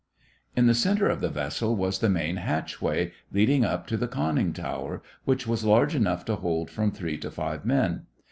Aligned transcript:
In 0.55 0.65
the 0.65 0.73
center 0.73 1.07
of 1.09 1.21
the 1.21 1.29
vessel 1.29 1.75
was 1.75 1.99
the 1.99 2.09
main 2.09 2.37
hatchway, 2.37 3.11
leading 3.31 3.63
up 3.63 3.85
to 3.85 3.97
the 3.97 4.07
conning 4.07 4.51
tower, 4.51 5.03
which 5.25 5.45
was 5.45 5.63
large 5.63 5.93
enough 5.93 6.25
to 6.25 6.37
hold 6.37 6.71
from 6.71 6.89
three 6.91 7.19
to 7.19 7.29
five 7.29 7.67
men. 7.67 8.07